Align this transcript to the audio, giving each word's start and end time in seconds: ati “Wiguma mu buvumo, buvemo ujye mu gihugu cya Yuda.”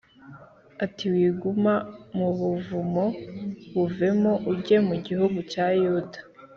ati 0.85 1.05
“Wiguma 1.13 1.73
mu 2.17 2.29
buvumo, 2.37 3.05
buvemo 3.73 4.33
ujye 4.51 4.77
mu 4.87 4.95
gihugu 5.05 5.37
cya 5.51 5.65
Yuda.” 5.81 6.19